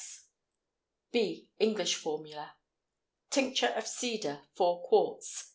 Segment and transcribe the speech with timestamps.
[1.11, 1.51] B.
[1.59, 2.57] ENGLISH FORMULA.
[3.29, 5.43] Tincture of cedar 4 qts.